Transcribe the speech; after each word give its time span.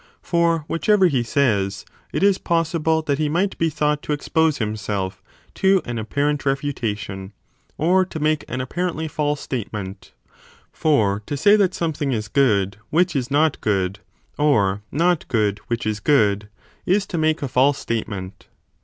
For 0.23 0.65
whichever 0.67 1.05
he 1.05 1.21
says, 1.21 1.85
it 2.11 2.23
is 2.23 2.39
possible 2.39 3.03
that 3.03 3.19
he 3.19 3.29
might 3.29 3.55
be 3.59 3.69
thought 3.69 4.01
to 4.01 4.13
expose 4.13 4.57
himself 4.57 5.21
to 5.53 5.77
an 5.85 5.97
10 5.97 5.99
apparent 5.99 6.43
refutation 6.43 7.33
or 7.77 8.03
to 8.05 8.19
make 8.19 8.43
an 8.47 8.61
apparently 8.61 9.07
false 9.07 9.41
state 9.41 9.71
ment: 9.71 10.11
for 10.71 11.21
to 11.27 11.37
say 11.37 11.55
that 11.55 11.75
something 11.75 12.13
is 12.13 12.29
good 12.29 12.77
which 12.89 13.15
is 13.15 13.29
not 13.29 13.61
good, 13.61 13.99
or 14.39 14.81
not 14.91 15.27
good 15.27 15.59
which 15.67 15.85
is 15.85 15.99
good, 15.99 16.49
is 16.83 17.05
to 17.05 17.19
make 17.19 17.43
a 17.43 17.47
false 17.47 17.77
statement. 17.77 18.47